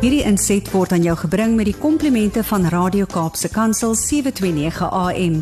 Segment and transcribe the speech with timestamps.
[0.00, 5.34] Hierdie inset word aan jou gebring met die komplimente van Radio Kaapse Kansel 729 AM.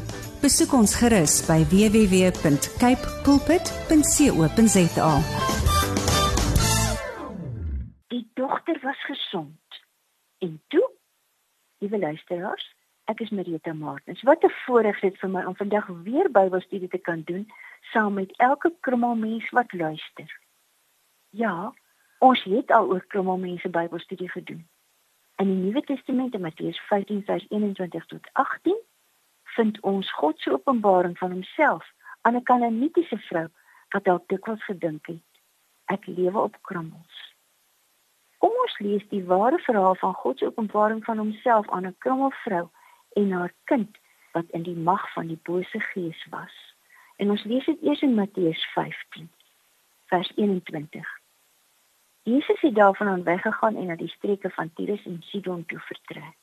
[0.43, 5.13] Besoek ons gerus by www.cape pulpit.co.za.
[8.11, 9.79] Die dogter was gesond.
[10.43, 10.91] En toe,
[11.79, 12.67] liewe luisteraars,
[13.07, 14.27] ek is Marita Martins.
[14.27, 17.47] Wat 'n voorreg dit vir my om vandag weer Bybelstudie te kan doen
[17.95, 20.41] saam met elke krummel mens wat luister.
[21.31, 21.71] Ja,
[22.19, 24.69] ons het al oor krummel mense Bybelstudie gedoen.
[25.37, 28.77] In die Nuwe Testament in Matteus 15 vers 21 tot 18
[29.57, 33.49] vind ons God se openbaring van homself aan 'n Kanaanitiese vrou
[33.89, 35.29] wat dalk dikwels gedink het
[35.89, 37.17] ek lewe op krummels.
[38.39, 42.69] Kom ons lees die ware verhaal van God se openbaring van homself aan 'n krummelvrou
[43.17, 43.99] en haar kind
[44.33, 46.55] wat in die mag van die bose gees was.
[47.17, 49.31] En ons lees dit eers in Matteus 15
[50.07, 51.18] vers 21.
[52.29, 56.37] Jesus het daarvan aan weggegaan en na die streke van Tyrus en Sidon toe vertrek.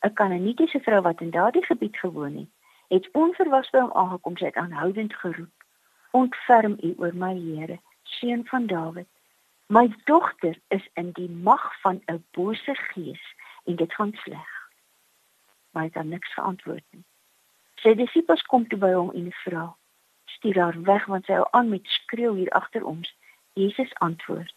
[0.00, 2.48] 'n Kanaanitiese vrou wat in daardie gebied gewoon het,
[2.88, 5.64] het onverwags by hom aangekom, sy het aanhoudend geroep:
[6.10, 9.08] "Ontferm U oor my Here, seun van Dawid.
[9.66, 13.34] My dogter is in die mag van 'n bose gees
[13.64, 14.50] en dit gaan sleg."
[15.70, 17.04] Maar hy het niks geantwoord nie.
[17.74, 19.76] Sy disippels kom toe by hom en vra:
[20.24, 23.14] "Stuur haar weg want sy hou aan met skreeu hier agter ons."
[23.52, 24.55] Jesus antwoord: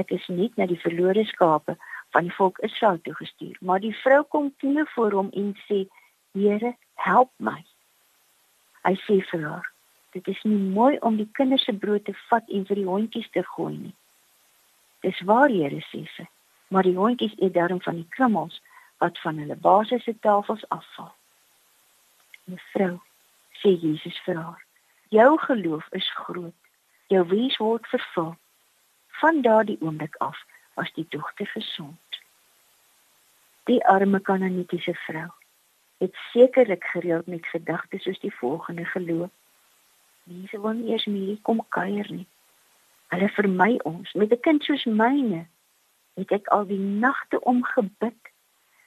[0.00, 1.76] ek is nie na die verlore skape
[2.14, 5.84] van die volk Israel toe gestuur, maar die vrou kom knie voor hom en sê:
[6.34, 7.64] "Here, help my."
[8.84, 9.66] Hy sê vir haar:
[10.12, 13.30] "Dit is nie mooi om die kinders se brood te vat en vir die hondjies
[13.30, 13.94] te gooi nie."
[15.02, 16.26] Dis waar, Here sê sy,
[16.68, 18.60] maar die hondjies eet daarom van die krummels
[18.98, 21.14] wat van hulle basiese tafels afval.
[22.44, 23.00] Mevrou,
[23.62, 24.64] sê Jesus vir haar:
[25.08, 26.60] "Jou geloof is groot.
[27.08, 28.36] Jou wens word vervul."
[29.20, 30.38] Van daardie oomblik af
[30.74, 32.20] was die dogter gesond.
[33.68, 35.28] Die arme Kanaanitiese vrou
[36.00, 39.32] het sekerlik gereeld met gedagtes soos die volgende geloop:
[40.22, 42.26] Mense wil nie eers meer kom kuier nie.
[43.12, 45.46] Hulle vermy ons met 'n kind soos myne.
[46.14, 48.22] Het ek al die nagte om gebid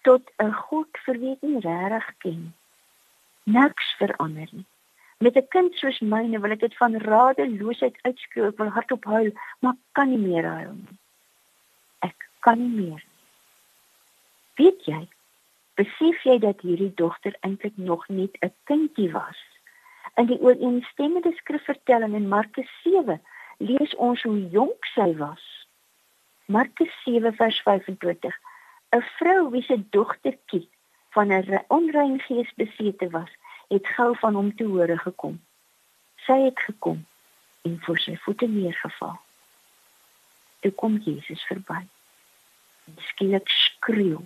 [0.02, 2.54] tot 'n God vir wie ek nie regtig ken.
[3.44, 4.66] Niks verander nie.
[5.24, 9.32] Met 'n kind soos myne wil ek dit van radeloosheid uitskreeu, ek wil hardop huil,
[9.60, 10.98] maar kan nie meer huil nie.
[12.00, 13.04] Ek kan nie meer.
[14.60, 15.08] Weet jy?
[15.80, 19.40] Besef jy dat hierdie dogter eintlik nog net 'n kindjie was?
[20.16, 23.22] In die ooreenstemmende skrifvertelling in Markus 7
[23.58, 25.68] lees ons hoe jonk sy was.
[26.46, 28.36] Markus 7 vers 25.
[28.92, 30.70] 'n Vrou wie se dogtertjie
[31.10, 33.32] van 'n onrein gees besete was,
[33.74, 35.40] het gou van hom te hore gekom.
[36.26, 37.02] Sy het gekom
[37.68, 39.18] en voor sy voete neergeval.
[40.62, 41.82] Toe kom Jesus verby.
[43.10, 44.22] Skielik skreeu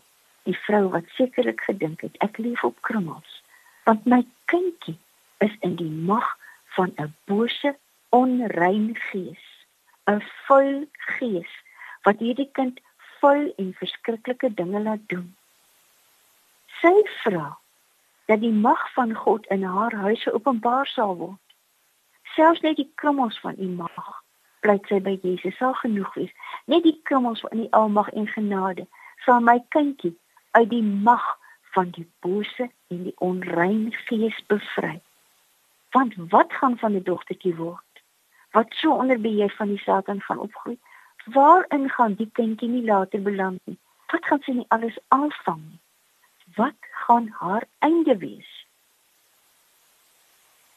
[0.48, 3.42] die vrou wat sekerlik gedink het ek leef op krummels,
[3.88, 4.22] want my
[4.52, 4.98] kindjie
[5.44, 6.28] is in die mag
[6.76, 7.76] van 'n bose,
[8.10, 9.46] onrein gees,
[10.08, 10.88] 'n vuil
[11.18, 11.54] gees
[12.06, 12.80] wat hierdie kind
[13.20, 15.36] vuil en verskriklike dinge laat doen.
[16.82, 17.58] Sy vra
[18.28, 21.44] dat die mag van God in haar huise openbaar sal word.
[22.36, 24.24] Selfs net die krummels van u mag
[24.66, 26.34] pleit sy by Jesus sal genoeg wees.
[26.66, 28.88] Net die krummels van die almag en genade
[29.26, 30.16] sal my kindjie
[30.58, 31.24] uit die mag
[31.76, 34.98] van die bose en die onrein gees bevry.
[35.96, 38.04] Want wat gaan van 'n dogtertjie word?
[38.52, 40.78] Wat so onder beheer van die Satan gaan opgroei?
[41.26, 43.80] Waarin gaan die kindjie nie later beland nie?
[44.12, 45.80] Wat gaan sy nie alles aanvang nie?
[46.56, 46.76] wat
[47.08, 48.52] gaan haar einde wees?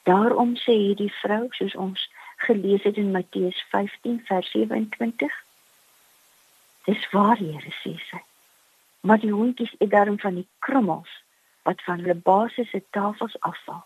[0.03, 2.11] Daarom sê hierdie vrou soos ons
[2.47, 5.39] gelees het in Matteus 15 vers 27
[6.85, 8.21] Dis waar Here sê sy.
[9.01, 11.11] Maar die hondjies eet daarom van die krummels
[11.69, 13.83] wat van hulle basiese tafels afval.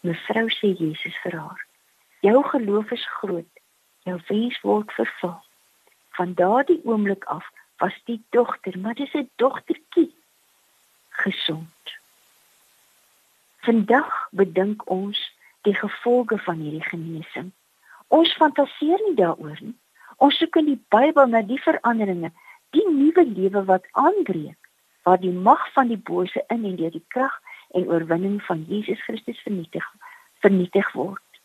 [0.00, 1.62] Mevrou sê Jesus vir haar:
[2.26, 3.62] Jou geloof is groot.
[4.04, 5.38] Jou wens word vervul.
[6.18, 7.46] Van daardie oomblik af
[7.78, 10.10] was die dogter, maar dis 'n dogtertjie
[11.22, 11.94] gesond.
[13.64, 15.18] Vandag bedink ons
[15.64, 17.52] die gevolge van hierdie genesing.
[18.08, 19.76] Ons fantaseer nie daaroor nie.
[20.22, 22.30] Ons soek in die Bybel na die veranderinge,
[22.76, 24.58] die nuwe lewe wat aanbreek,
[25.02, 27.34] waar die mag van die bose in en deur die krag
[27.74, 29.86] en oorwinning van Jesus Christus vernietig
[30.44, 31.40] vernietig word.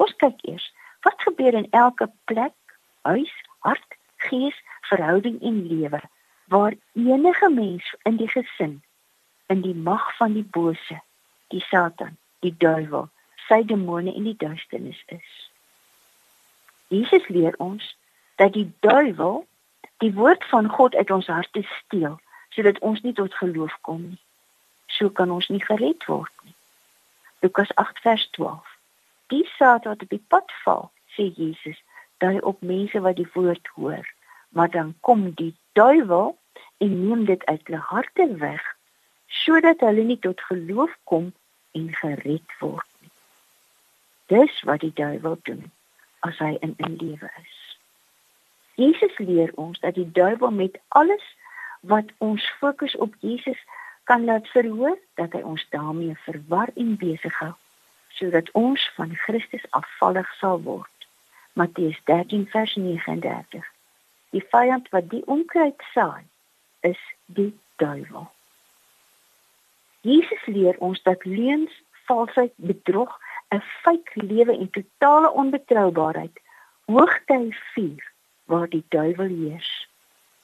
[0.00, 0.64] Kom kyk eers,
[1.04, 2.56] wat gebeur in elke plek,
[3.04, 3.32] huis,
[3.66, 3.98] hart,
[4.30, 4.56] gees,
[4.88, 6.00] verhouding en lewe
[6.48, 8.78] waar enige mens in die gesin
[9.48, 11.00] in die mag van die bose,
[11.48, 13.08] die Satan, die duiwel,
[13.48, 15.30] sy demone en die duisternis is.
[16.92, 17.96] Jesus leer ons
[18.36, 19.46] dat die duiwel
[20.04, 22.20] die woord van God uit ons harte steel
[22.54, 24.20] sodat ons nie tot geloof kom nie.
[24.86, 26.54] So kan ons nie gered word nie.
[27.44, 28.76] Lukas 8 vers 12.
[29.32, 31.76] Die saad wat op die pad val, sê Jesus,
[32.18, 34.06] dui op mense wat die woord hoor,
[34.48, 36.34] maar dan kom die duiwel
[36.78, 38.64] en neem dit uit hulle harte weg
[39.44, 41.32] sodat hulle nie tot geloof kom
[41.78, 43.12] en gered word nie.
[44.34, 45.64] Dis wat die duiwel doen
[46.26, 47.56] as hy in 'n lewe is.
[48.74, 51.24] Jesus leer ons dat die duiwel met alles
[51.80, 53.58] wat ons fokus op Jesus
[54.04, 57.54] kan laat verhoor dat hy ons daarmee verwar en besig hou
[58.18, 61.06] sodat ons van Christus afvallig sal word.
[61.52, 63.66] Matteus 13 vers 39.
[64.30, 66.24] Die vyand wat die onkruid saai,
[66.80, 68.26] is die duiwel.
[70.00, 73.20] Jesus leer ons dat leuns, valsheid, bedrog,
[73.54, 76.40] 'n fake lewe en totale onbetroubaarheid
[76.84, 78.12] hoogty vier
[78.44, 79.88] waar die duiwel heers.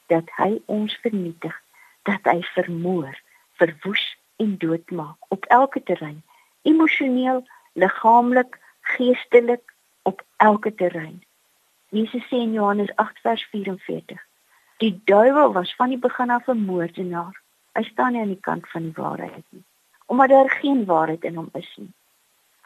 [0.05, 1.55] Dat hy ons vernietig,
[2.03, 3.21] dat hy vermoor,
[3.57, 6.23] verwoes en doodmaak op elke terrein,
[6.61, 9.73] emosioneel, liggaamlik, geestelik,
[10.03, 11.23] op elke terrein.
[11.89, 14.21] Jesus sê in Johannes 8 vers 44:
[14.77, 17.41] Die duiwel was van die begin af 'n moordenaar.
[17.75, 19.63] Hy staan nie aan die kant van die waarheid nie,
[20.05, 21.91] omdat daar geen waarheid in hom is nie.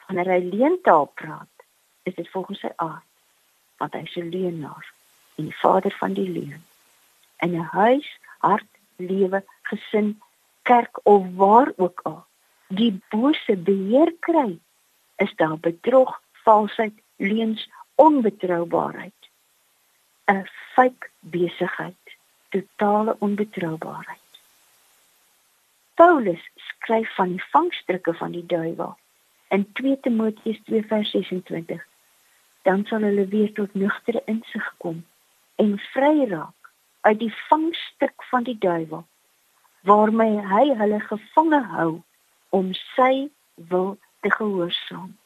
[0.08, 1.66] Wanneer hy leentaal praat,
[2.04, 3.06] is dit volgens sy aard,
[3.82, 4.86] want hy is 'n leenaar
[5.38, 6.64] en die vader van die leuen.
[7.46, 8.08] In 'n huis,
[8.38, 10.22] hart, lewe, gesin,
[10.62, 12.26] kerk of waar ook al,
[12.68, 14.60] die bose beheer kry,
[15.16, 19.20] is daar bedrog, valsheid, leuns, onbetroubaarheid.
[20.30, 22.06] 'n fake besigheid,
[22.50, 24.29] totale onbetroubaarheid.
[26.00, 28.94] Paulus skryf van die vangstrikke van die duiwel
[29.48, 31.82] in 2 Timoteus 2:26.
[32.62, 35.06] Dan sal hulle weer tot nugtere insig kom
[35.56, 39.04] en vry raak uit die vangstrik van die duiwel
[39.92, 41.92] waarmee hy hulle gevange hou
[42.50, 45.18] om sy wil te gehoorsaam.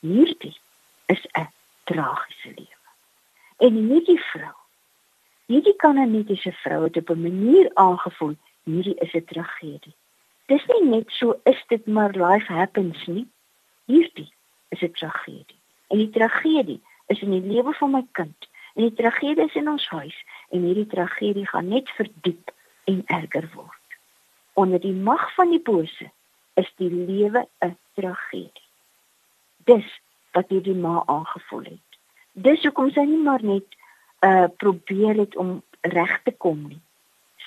[0.00, 0.56] Hierdie
[1.06, 1.50] is 'n
[1.84, 2.88] tragiese lewe.
[3.56, 4.56] En hierdie vrou,
[5.46, 8.36] hierdie kan net as 'n vrou het op 'n manier aangevoel,
[8.66, 9.94] hierdie is 'n tragedie.
[10.46, 13.26] Dis nie net so is dit maar life happens nie.
[13.86, 14.32] Hierdie
[14.68, 15.60] is 'n tragedie.
[15.88, 18.48] En die tragedie is in die lewe van my kind.
[18.74, 22.50] En die tragedie is in ons huis en hierdie tragedie gaan net verdiep
[22.84, 23.86] en erger word.
[24.52, 26.10] Onder die mag van die bose
[26.54, 28.66] is die lewe 'n tragedie.
[29.64, 30.00] Dis
[30.32, 31.86] wat hierdie ma aangevoel het
[32.36, 33.76] dis hoekom sy nie maar net
[34.26, 36.80] uh probeer het om reg te kom nie.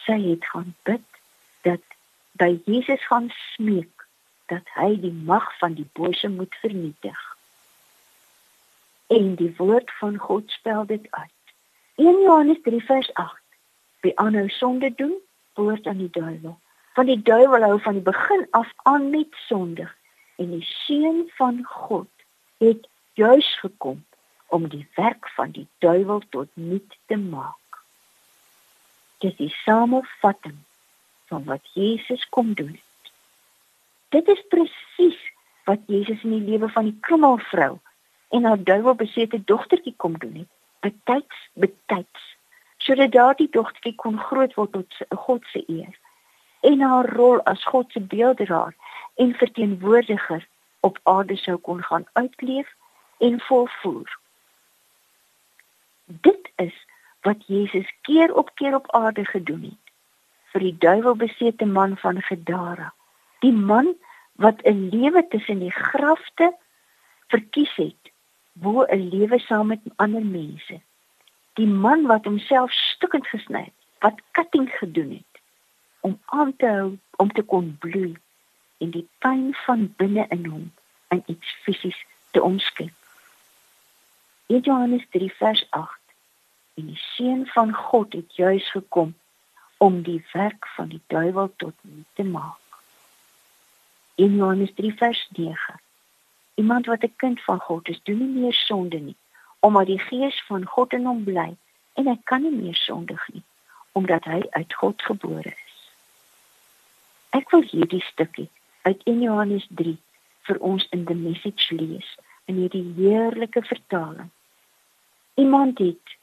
[0.05, 1.05] Sy het gaan bid
[1.67, 1.83] dat
[2.31, 4.05] by Jesus gaan smeek
[4.49, 7.19] dat hy die mag van die bose moet vernietig.
[9.09, 11.53] En die woord van God spel dit uit.
[11.95, 13.41] 1 Johannes 3 vers 8.
[13.99, 15.13] Wie aanhou sonde doen,
[15.53, 16.59] behoort aan die duiwel.
[16.93, 19.95] Van die duiwel hou van die begin af aan met sondig
[20.39, 22.09] en die seun van God
[22.57, 24.05] het juis gekom
[24.47, 27.68] om die werk van die duiwel tot nut te maak.
[29.19, 30.57] Dit is die samevatting
[31.27, 32.79] van wat Jesus kom doen.
[34.09, 35.19] Dit is presies
[35.63, 37.77] wat Jesus in die lewe van die krummelvrou
[38.29, 40.51] en haar duiwelbesete dogtertjie kom doen het.
[40.79, 42.35] Betyds, betyds,
[42.77, 45.97] sodat daardie dogtertjie kon groot word tot God se eer
[46.59, 48.75] en haar rol as God se beelddraer
[49.15, 50.47] en verteenwoordiger
[50.79, 52.71] op aarde sou kon gaan uitleef
[53.17, 54.19] en volvoer.
[56.05, 56.75] Dit is
[57.21, 59.93] wat Jesus keer op keer op aarde gedoen het
[60.49, 62.93] vir die duiwelbesete man van Gadara.
[63.45, 63.93] Die man
[64.35, 66.55] wat 'n lewe tussen die grafte
[67.27, 68.11] verkies het,
[68.53, 70.81] bo 'n lewe saam met ander mense.
[71.53, 75.41] Die man wat homself stukkend gesny het, wat cutting gedoen het
[75.99, 78.15] om aan te hou om te kon bloei
[78.77, 80.71] en die pyn van binne in hom
[81.07, 82.93] in iets fisies te omskep.
[84.45, 85.98] Johannes 3 vers 8
[86.79, 89.13] en die seun van God het juis gekom
[89.77, 92.79] om die werk van die duiwel tot nul te maak.
[94.15, 95.79] In Johannes 3 vers 9.
[96.59, 99.15] Iemand wat 'n kind van God is, doen nie meer sonde nie,
[99.59, 101.55] omdat die gees van God in hom bly
[101.93, 103.43] en hy kan nie meer sondig nie,
[103.91, 105.91] omdat hy uit God gebore is.
[107.29, 108.49] Ek wil hierdie stukkie
[108.81, 109.97] uit 1 Johannes 3
[110.41, 114.29] vir ons in die message lees in hierdie heerlike vertaling.
[115.33, 116.18] Iemand het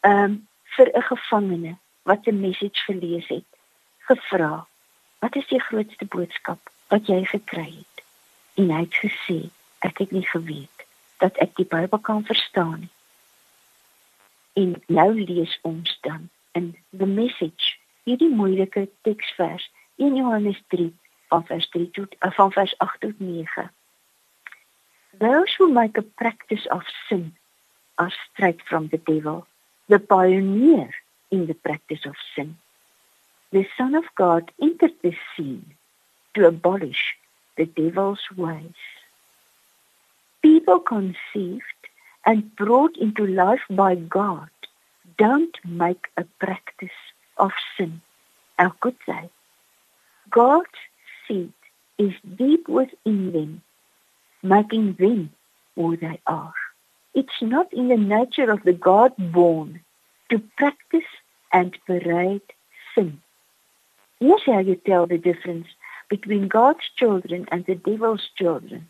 [0.00, 3.50] ehm um, vir 'n gevangene wat 'n message gelees het,
[3.98, 4.66] gevra:
[5.18, 8.04] "Wat is die grootste boodskap wat jy gekry het?"
[8.54, 10.86] En hy het gesê: "Ek het nie geweet
[11.18, 12.94] dat ek die Bybel kan verstaan nie."
[14.52, 20.92] En nou lees ons dan in the message hierdie moeilike teksvers 1 Johannes 3
[21.28, 23.70] van vers 3 tot uh, van vers 8 tot 9.
[25.18, 27.36] Those who make a practice of sin
[27.94, 29.46] are straight from the devil,
[29.88, 30.90] the pioneer
[31.30, 32.56] in the practice of sin.
[33.52, 35.74] The Son of God entered the scene
[36.34, 37.16] to abolish
[37.56, 38.74] the devil's ways.
[40.42, 41.80] People conceived
[42.24, 44.50] and brought into life by God
[45.18, 47.00] don't make a practice
[47.38, 48.00] of sin.
[48.58, 49.30] How could they?
[50.30, 50.80] God's
[51.26, 51.52] seed
[51.98, 53.62] is deep within them,
[54.42, 55.30] making them
[55.74, 56.54] who they are.
[57.16, 59.80] It's not in the nature of the God born
[60.28, 61.10] to practice
[61.50, 62.42] and parade
[62.94, 63.22] sin.
[64.20, 65.68] Here's how you tell the difference
[66.10, 68.88] between God's children and the devil's children.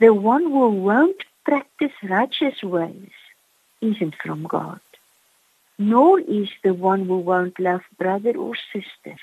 [0.00, 3.16] The one who won't practice righteous ways
[3.80, 4.80] isn't from God,
[5.78, 9.16] nor is the one who won't love brother or sister.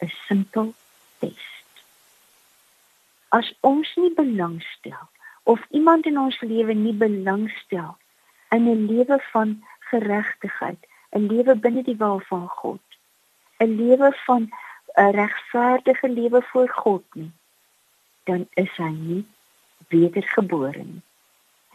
[0.00, 0.72] A simple
[1.20, 1.36] test.
[3.30, 5.04] As ons nie belangstel
[5.46, 7.96] of iemand in ons lewe nie belangstel
[8.50, 12.82] in 'n lewe van geregtigheid, 'n lewe binne die wil van God,
[13.58, 14.50] 'n lewe van
[14.98, 17.30] 'n regverdige lewe voor God nie,
[18.24, 19.24] dan is hy nie
[19.88, 21.02] wedergebore nie.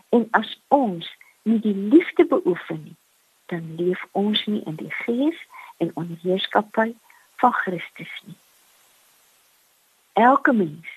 [0.10, 2.98] En as ons nie die liefde beoefen nie,
[3.46, 5.48] dan leef ons nie in die gees
[5.78, 6.96] en onder heerskappy
[7.36, 8.40] van Christus nie.
[10.14, 10.88] Elke mens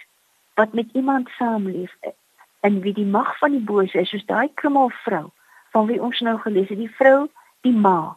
[0.55, 1.97] wat met iemand saamleef
[2.65, 5.27] in wie die mag van die bose is, soos daai krummel vrou
[5.75, 7.27] van wie ons nou gelees het, die vrou,
[7.67, 8.17] die ma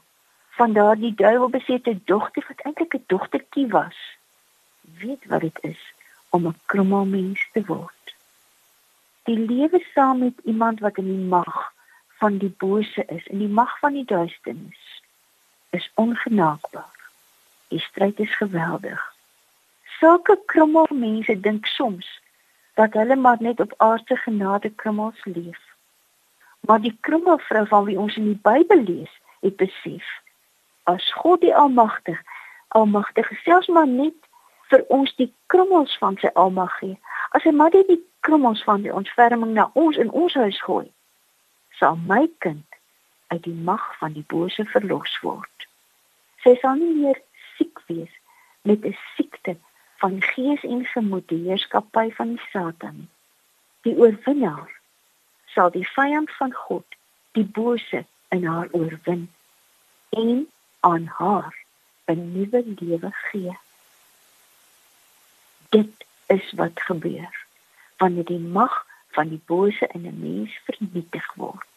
[0.58, 3.98] van daardie duiwelbesete dogter wat eintlik 'n dogtertjie was,
[5.02, 5.82] weet wat dit is
[6.30, 8.16] om 'n krummel mens te word.
[9.24, 11.74] Die lewe saam met iemand wat in die mag
[12.20, 15.02] van die bose is, in die mag van die duisternis,
[15.70, 16.98] is ongenaakbaar.
[17.68, 19.14] Die stryd is geweldig.
[20.00, 22.08] Sulke krummel mense dink soms
[22.78, 25.62] dat hulle maar net op aardse genade krummels leef.
[26.60, 30.06] Maar die krummelvrou van wie ons in die Bybel lees, het besef
[30.88, 32.20] as God die Almagtig,
[32.68, 34.16] Almagtig selfs maar net
[34.72, 36.96] vir ons die krummels van sy almag gee.
[37.36, 40.86] As hy maar net die krummels van die ontferming na ons in ons huis gooi,
[41.80, 42.80] sal my kind
[43.34, 45.68] uit die mag van die bose verlos word.
[46.44, 47.20] Sy sal nie meer
[47.58, 48.14] siek wees
[48.68, 49.58] met 'n siekte
[49.98, 53.08] van gees en gemoed, die heerskappy van die Satan.
[53.82, 54.72] Die oorwinnaar
[55.54, 56.86] sal die vyand van God,
[57.38, 59.30] die bose in haar oorwin
[60.10, 60.48] en
[60.80, 61.56] aan haar
[62.06, 63.58] 'n nuwe lewe gee.
[65.70, 67.46] Dit is wat gebeur
[67.98, 68.86] wanneer die mag
[69.18, 71.76] van die bose in 'n mens vernietig word.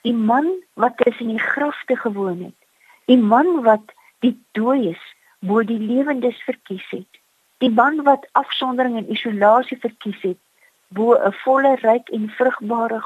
[0.00, 2.60] Die man wat tussen die grafte gewoon het,
[3.04, 5.02] die man wat die dooies
[5.38, 7.18] bo die lewendes verkies het,
[7.62, 10.38] die man wat afsondering en isolasie verkies het
[10.88, 13.00] bo 'n volle ryk en vrugbare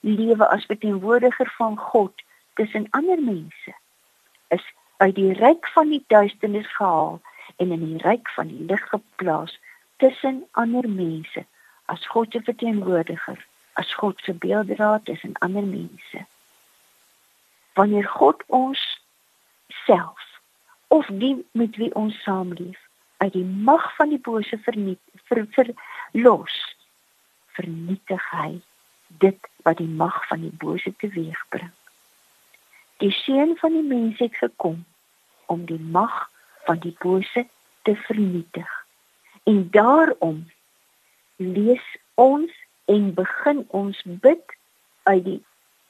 [0.00, 2.12] lewe as verteenwoordiger van God
[2.54, 3.72] tussen ander mense
[4.48, 4.64] is
[4.96, 7.20] uit die ryk van die duisternis gehaal
[7.56, 9.58] en in die ryk van die lig geplaas
[9.96, 11.44] tussen ander mense
[11.84, 16.26] as God se verteenwoordiger as God se beelddraad tussen ander mense.
[17.72, 18.80] Wanneer God ons
[19.68, 20.40] self
[20.88, 22.81] of die met wie ons saamleef
[23.22, 25.68] uit die mag van die bose verniet ver, ver,
[26.10, 26.54] los
[27.54, 28.56] vernietig hy
[29.22, 31.70] dit wat die mag van die bose teweegbring.
[33.02, 34.80] Die seun van die mens het gekom
[35.46, 36.16] om die mag
[36.66, 37.46] van die bose
[37.86, 38.70] te vernietig.
[39.46, 40.42] En daarom
[41.36, 42.50] lees ons
[42.90, 44.56] en begin ons bid
[45.02, 45.40] uit die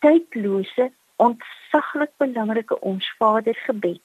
[0.05, 4.03] tydlose ontsaglik belangrike ons Vader gebed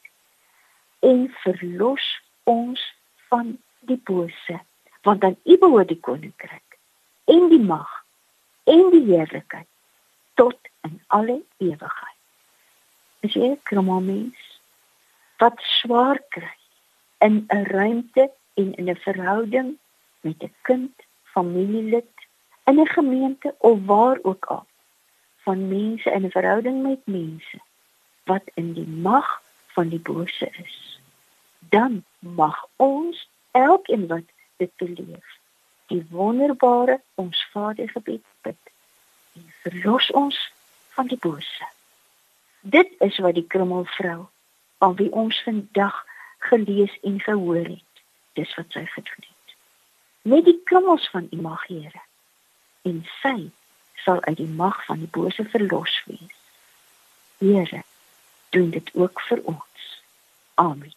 [0.99, 2.07] en verlos
[2.43, 2.83] ons
[3.29, 4.59] van die bose
[5.01, 6.77] want aan U behoort die koninkryk
[7.25, 7.89] en die mag
[8.63, 9.67] en die heerlikheid
[10.33, 12.21] tot in alle ewigheid.
[13.25, 14.59] Is jy 'n kromomens
[15.41, 16.57] wat swaar kry
[17.25, 19.77] in 'n ruimte en in 'n verhouding
[20.21, 22.13] met 'n kind, familielid,
[22.65, 24.65] in 'n gemeente of waar ook al
[25.37, 27.59] van mense in 'n verhouding met mense
[28.23, 30.96] wat in die mag van die bose is.
[31.69, 35.37] Dan mag ons elkeen wat dit beleef
[35.87, 38.59] die wonderbare ons Vader gebed bid.
[39.33, 40.39] En verlos ons
[40.95, 41.67] van die bose.
[42.61, 44.25] Dit is wat die krummelvrou
[44.77, 46.03] van wie ons vandag
[46.49, 49.55] gelees en gehoor het, dis wat sy gedoen het.
[50.21, 52.03] Met die krummels van U mag Here
[52.87, 53.49] en sy
[54.03, 56.37] sal uit die mag van die bose verlos wees.
[57.39, 57.83] Here
[58.55, 59.89] doen dit ook vir ons.
[60.55, 60.96] Amen.